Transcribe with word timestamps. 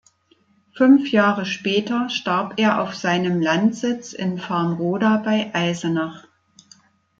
Fünf 0.73 1.11
Jahre 1.11 1.45
später 1.45 2.09
starb 2.09 2.55
er 2.57 2.81
auf 2.81 2.95
seinem 2.95 3.39
Landsitz 3.39 4.13
in 4.13 4.39
Farnroda 4.39 5.17
bei 5.17 5.53
Eisenach. 5.53 6.25